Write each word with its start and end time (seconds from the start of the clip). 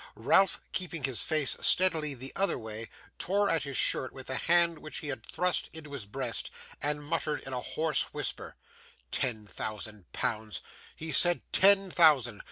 Ralph, 0.15 0.59
keeping 0.71 1.03
his 1.03 1.21
face 1.21 1.55
steadily 1.61 2.15
the 2.15 2.33
other 2.35 2.57
way, 2.57 2.89
tore 3.19 3.51
at 3.51 3.65
his 3.65 3.77
shirt 3.77 4.11
with 4.11 4.25
the 4.25 4.35
hand 4.37 4.79
which 4.79 4.97
he 4.97 5.09
had 5.09 5.23
thrust 5.23 5.69
into 5.73 5.93
his 5.93 6.07
breast, 6.07 6.49
and 6.81 7.03
muttered 7.03 7.41
in 7.43 7.53
a 7.53 7.61
hoarse 7.61 8.11
whisper: 8.11 8.55
'Ten 9.11 9.45
thousand 9.45 10.11
pounds! 10.11 10.63
He 10.95 11.11
said 11.11 11.43
ten 11.51 11.91
thousand! 11.91 12.39